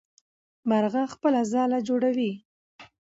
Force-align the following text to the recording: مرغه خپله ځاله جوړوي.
مرغه 0.69 1.03
خپله 1.13 1.41
ځاله 1.51 1.79
جوړوي. 1.87 2.31